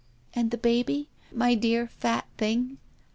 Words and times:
"And 0.35 0.49
the 0.49 0.57
baby— 0.57 1.09
my 1.45 1.53
dear 1.53 1.85
fat 1.85 2.25
thing 2.35 2.79